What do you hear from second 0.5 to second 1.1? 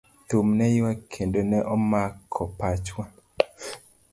ne yuak